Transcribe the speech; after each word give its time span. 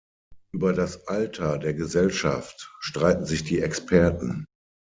Über 0.51 0.73
das 0.73 1.07
Alter 1.07 1.59
der 1.59 1.75
Gesellschaft 1.75 2.73
streiten 2.81 3.23
sich 3.25 3.43
die 3.43 3.61
Experten. 3.61 4.47